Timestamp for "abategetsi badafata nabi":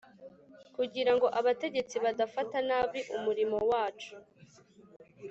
1.39-2.99